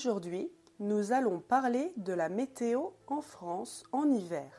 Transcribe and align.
Aujourd'hui, 0.00 0.50
nous 0.78 1.12
allons 1.12 1.40
parler 1.40 1.92
de 1.98 2.14
la 2.14 2.30
météo 2.30 2.84
en 3.06 3.20
France 3.20 3.84
en 3.92 4.10
hiver. 4.10 4.50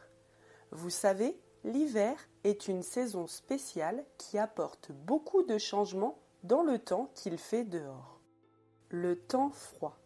Vous 0.69 0.91
savez, 0.91 1.35
l'hiver 1.63 2.15
est 2.43 2.67
une 2.67 2.83
saison 2.83 3.25
spéciale 3.25 4.05
qui 4.19 4.37
apporte 4.37 4.91
beaucoup 4.91 5.41
de 5.41 5.57
changements 5.57 6.19
dans 6.43 6.61
le 6.61 6.77
temps 6.77 7.09
qu'il 7.15 7.39
fait 7.39 7.63
dehors. 7.63 8.21
Le 8.89 9.15
temps 9.15 9.49
froid. 9.49 9.97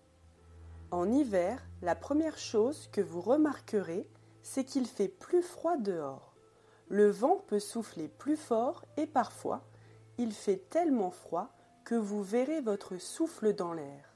En 0.90 1.12
hiver, 1.12 1.68
la 1.82 1.96
première 1.96 2.38
chose 2.38 2.88
que 2.94 3.02
vous 3.02 3.20
remarquerez, 3.20 4.08
c'est 4.42 4.64
qu'il 4.64 4.88
fait 4.88 5.10
plus 5.10 5.42
froid 5.42 5.76
dehors. 5.76 6.34
Le 6.88 7.10
vent 7.10 7.44
peut 7.46 7.60
souffler 7.60 8.08
plus 8.08 8.38
fort 8.38 8.86
et 8.96 9.06
parfois, 9.06 9.66
il 10.18 10.32
fait 10.32 10.70
tellement 10.70 11.12
froid 11.12 11.50
que 11.84 11.96
vous 11.96 12.24
verrez 12.24 12.62
votre 12.62 12.96
souffle 13.00 13.54
dans 13.54 13.74
l'air. 13.74 14.15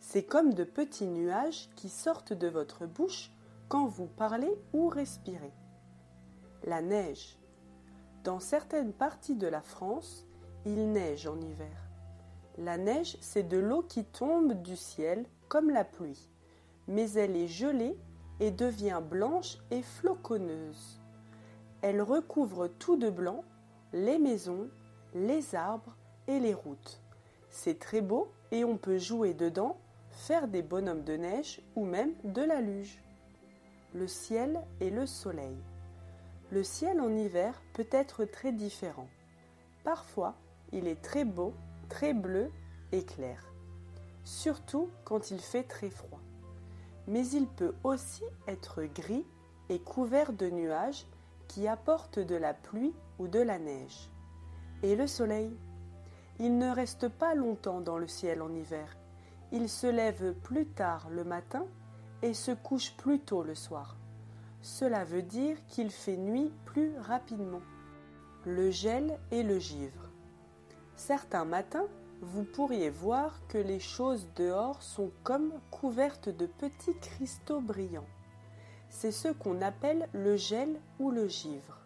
C'est 0.00 0.24
comme 0.24 0.54
de 0.54 0.64
petits 0.64 1.06
nuages 1.06 1.68
qui 1.76 1.88
sortent 1.88 2.32
de 2.32 2.48
votre 2.48 2.86
bouche 2.86 3.30
quand 3.68 3.86
vous 3.86 4.06
parlez 4.06 4.52
ou 4.72 4.88
respirez. 4.88 5.52
La 6.64 6.82
neige. 6.82 7.38
Dans 8.24 8.40
certaines 8.40 8.92
parties 8.92 9.36
de 9.36 9.46
la 9.46 9.60
France, 9.60 10.26
il 10.66 10.90
neige 10.90 11.26
en 11.26 11.40
hiver. 11.40 11.88
La 12.58 12.76
neige, 12.76 13.16
c'est 13.20 13.46
de 13.46 13.58
l'eau 13.58 13.82
qui 13.82 14.04
tombe 14.04 14.54
du 14.62 14.76
ciel 14.76 15.26
comme 15.48 15.70
la 15.70 15.84
pluie, 15.84 16.28
mais 16.88 17.12
elle 17.12 17.36
est 17.36 17.46
gelée 17.46 17.96
et 18.40 18.50
devient 18.50 19.00
blanche 19.08 19.58
et 19.70 19.82
floconneuse. 19.82 21.00
Elle 21.82 22.02
recouvre 22.02 22.68
tout 22.68 22.96
de 22.96 23.10
blanc 23.10 23.44
les 23.92 24.18
maisons, 24.18 24.68
les 25.14 25.54
arbres 25.54 25.94
et 26.26 26.40
les 26.40 26.54
routes. 26.54 27.00
C'est 27.48 27.78
très 27.78 28.00
beau 28.00 28.32
et 28.50 28.64
on 28.64 28.76
peut 28.76 28.98
jouer 28.98 29.34
dedans 29.34 29.78
faire 30.10 30.48
des 30.48 30.62
bonhommes 30.62 31.04
de 31.04 31.16
neige 31.16 31.60
ou 31.76 31.84
même 31.84 32.12
de 32.24 32.42
la 32.42 32.60
luge. 32.60 33.02
Le 33.94 34.06
ciel 34.06 34.60
et 34.80 34.90
le 34.90 35.06
soleil. 35.06 35.56
Le 36.50 36.62
ciel 36.62 37.00
en 37.00 37.14
hiver 37.16 37.60
peut 37.72 37.88
être 37.90 38.24
très 38.24 38.52
différent. 38.52 39.08
Parfois, 39.84 40.34
il 40.72 40.86
est 40.86 41.00
très 41.00 41.24
beau, 41.24 41.54
très 41.88 42.12
bleu 42.12 42.50
et 42.92 43.04
clair, 43.04 43.52
surtout 44.24 44.88
quand 45.04 45.30
il 45.30 45.40
fait 45.40 45.62
très 45.62 45.90
froid. 45.90 46.20
Mais 47.06 47.26
il 47.28 47.46
peut 47.46 47.74
aussi 47.82 48.24
être 48.46 48.82
gris 48.84 49.24
et 49.68 49.78
couvert 49.78 50.32
de 50.32 50.50
nuages 50.50 51.06
qui 51.48 51.66
apportent 51.66 52.18
de 52.18 52.36
la 52.36 52.54
pluie 52.54 52.94
ou 53.18 53.26
de 53.26 53.40
la 53.40 53.58
neige. 53.58 54.10
Et 54.82 54.96
le 54.96 55.06
soleil 55.06 55.56
Il 56.38 56.58
ne 56.58 56.70
reste 56.70 57.08
pas 57.08 57.34
longtemps 57.34 57.80
dans 57.80 57.98
le 57.98 58.06
ciel 58.06 58.42
en 58.42 58.54
hiver. 58.54 58.96
Il 59.52 59.68
se 59.68 59.88
lève 59.88 60.34
plus 60.34 60.66
tard 60.66 61.08
le 61.10 61.24
matin 61.24 61.66
et 62.22 62.34
se 62.34 62.52
couche 62.52 62.92
plus 62.96 63.18
tôt 63.18 63.42
le 63.42 63.56
soir. 63.56 63.96
Cela 64.62 65.04
veut 65.04 65.22
dire 65.22 65.56
qu'il 65.66 65.90
fait 65.90 66.16
nuit 66.16 66.52
plus 66.66 66.96
rapidement. 66.98 67.62
Le 68.44 68.70
gel 68.70 69.18
et 69.32 69.42
le 69.42 69.58
givre. 69.58 70.08
Certains 70.94 71.44
matins, 71.44 71.86
vous 72.20 72.44
pourriez 72.44 72.90
voir 72.90 73.40
que 73.48 73.58
les 73.58 73.80
choses 73.80 74.28
dehors 74.36 74.82
sont 74.82 75.10
comme 75.24 75.52
couvertes 75.70 76.28
de 76.28 76.46
petits 76.46 76.96
cristaux 77.00 77.60
brillants. 77.60 78.06
C'est 78.88 79.12
ce 79.12 79.28
qu'on 79.28 79.62
appelle 79.62 80.08
le 80.12 80.36
gel 80.36 80.78
ou 80.98 81.10
le 81.10 81.26
givre. 81.26 81.78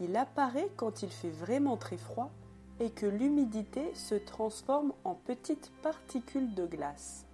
Il 0.00 0.16
apparaît 0.16 0.68
quand 0.76 1.02
il 1.02 1.10
fait 1.10 1.30
vraiment 1.30 1.76
très 1.76 1.96
froid 1.96 2.30
et 2.80 2.90
que 2.90 3.06
l'humidité 3.06 3.94
se 3.94 4.14
transforme 4.14 4.92
en 5.04 5.14
petites 5.14 5.70
particules 5.82 6.54
de 6.54 6.66
glace. 6.66 7.26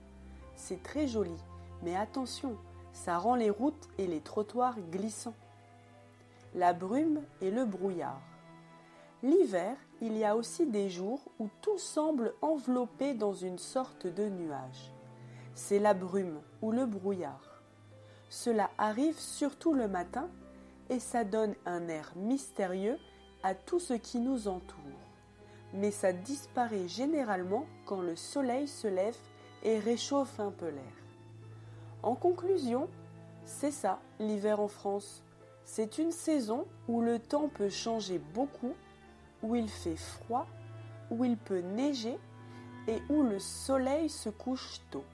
C'est 0.54 0.82
très 0.82 1.06
joli, 1.06 1.36
mais 1.82 1.96
attention, 1.96 2.56
ça 2.92 3.18
rend 3.18 3.34
les 3.34 3.50
routes 3.50 3.88
et 3.98 4.06
les 4.06 4.20
trottoirs 4.20 4.76
glissants. 4.90 5.34
La 6.54 6.72
brume 6.72 7.22
et 7.40 7.50
le 7.50 7.64
brouillard. 7.64 8.20
L'hiver, 9.22 9.76
il 10.00 10.16
y 10.16 10.24
a 10.24 10.36
aussi 10.36 10.66
des 10.66 10.90
jours 10.90 11.20
où 11.38 11.48
tout 11.60 11.78
semble 11.78 12.34
enveloppé 12.42 13.14
dans 13.14 13.34
une 13.34 13.58
sorte 13.58 14.06
de 14.06 14.28
nuage. 14.28 14.92
C'est 15.54 15.78
la 15.78 15.94
brume 15.94 16.40
ou 16.62 16.72
le 16.72 16.86
brouillard. 16.86 17.62
Cela 18.28 18.70
arrive 18.78 19.18
surtout 19.18 19.74
le 19.74 19.88
matin 19.88 20.28
et 20.88 21.00
ça 21.00 21.24
donne 21.24 21.54
un 21.66 21.88
air 21.88 22.12
mystérieux 22.16 22.98
à 23.42 23.54
tout 23.54 23.78
ce 23.78 23.94
qui 23.94 24.18
nous 24.18 24.48
entoure 24.48 25.09
mais 25.74 25.90
ça 25.90 26.12
disparaît 26.12 26.88
généralement 26.88 27.66
quand 27.84 28.00
le 28.00 28.16
soleil 28.16 28.66
se 28.66 28.88
lève 28.88 29.16
et 29.62 29.78
réchauffe 29.78 30.40
un 30.40 30.50
peu 30.50 30.68
l'air. 30.68 31.00
En 32.02 32.14
conclusion, 32.14 32.88
c'est 33.44 33.70
ça 33.70 34.00
l'hiver 34.18 34.60
en 34.60 34.68
France. 34.68 35.22
C'est 35.64 35.98
une 35.98 36.12
saison 36.12 36.66
où 36.88 37.02
le 37.02 37.18
temps 37.18 37.48
peut 37.48 37.68
changer 37.68 38.18
beaucoup, 38.34 38.74
où 39.42 39.54
il 39.54 39.68
fait 39.68 39.96
froid, 39.96 40.46
où 41.10 41.24
il 41.24 41.36
peut 41.36 41.60
neiger 41.60 42.18
et 42.88 43.02
où 43.08 43.22
le 43.22 43.38
soleil 43.38 44.08
se 44.08 44.30
couche 44.30 44.80
tôt. 44.90 45.04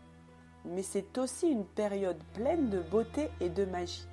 Mais 0.65 0.83
c'est 0.83 1.19
aussi 1.19 1.49
une 1.49 1.65
période 1.65 2.23
pleine 2.35 2.71
de 2.71 2.81
beauté 2.81 3.29
et 3.41 3.49
de 3.49 3.65
magie, 3.65 4.07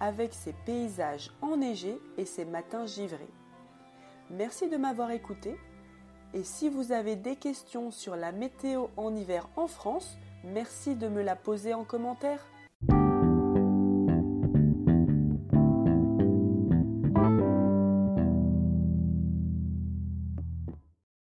avec 0.00 0.34
ses 0.34 0.52
paysages 0.52 1.30
enneigés 1.40 2.00
et 2.18 2.24
ses 2.24 2.44
matins 2.44 2.86
givrés. 2.86 3.30
Merci 4.30 4.68
de 4.68 4.76
m'avoir 4.76 5.10
écouté 5.10 5.56
et 6.32 6.44
si 6.44 6.68
vous 6.68 6.92
avez 6.92 7.16
des 7.16 7.36
questions 7.36 7.90
sur 7.90 8.14
la 8.14 8.32
météo 8.32 8.86
en 8.96 9.14
hiver 9.16 9.48
en 9.56 9.66
France, 9.66 10.16
merci 10.44 10.94
de 10.94 11.08
me 11.08 11.22
la 11.22 11.34
poser 11.34 11.74
en 11.74 11.84
commentaire. 11.84 12.40